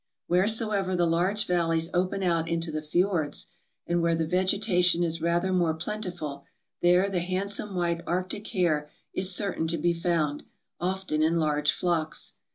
Wheresoever 0.27 0.95
the 0.95 1.05
large 1.05 1.45
valleys 1.45 1.91
open 1.93 2.23
out 2.23 2.47
into 2.49 2.71
the 2.71 2.81
fjords, 2.81 3.51
and 3.85 4.01
where 4.01 4.15
the 4.15 4.25
vegetation 4.25 5.03
is 5.03 5.21
rather 5.21 5.53
more 5.53 5.75
plentiful, 5.75 6.43
there 6.81 7.07
the 7.07 7.19
handsome 7.19 7.75
white 7.75 8.01
arctic 8.07 8.47
hare 8.47 8.89
is 9.13 9.35
certain 9.35 9.67
to 9.67 9.77
be 9.77 9.93
found, 9.93 10.41
often 10.79 11.21
in 11.21 11.37
large 11.37 11.71
flocks. 11.71 12.33